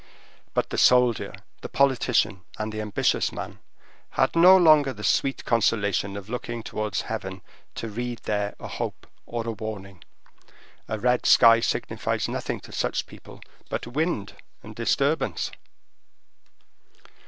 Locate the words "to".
7.75-7.87, 12.61-12.71